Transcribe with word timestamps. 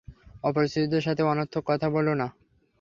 অপরিচিতদের 0.43 1.01
সাথে 1.01 1.23
অনর্থক 1.23 1.63
কথা 1.67 1.87
বলো 1.89 2.13
না। 2.15 2.27